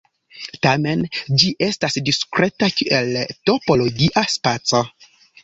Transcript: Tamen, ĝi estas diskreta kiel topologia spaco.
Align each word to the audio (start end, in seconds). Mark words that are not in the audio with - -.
Tamen, 0.67 1.03
ĝi 1.43 1.49
estas 1.65 1.97
diskreta 2.07 2.71
kiel 2.81 3.13
topologia 3.51 4.27
spaco. 4.39 4.83